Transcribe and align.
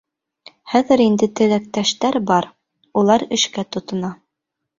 Хәҙер 0.71 1.03
инде 1.03 1.29
«теләктәштәр» 1.39 2.17
бар, 2.31 2.49
улар 3.03 3.27
эшкә 3.39 3.67
тотона. 3.77 4.13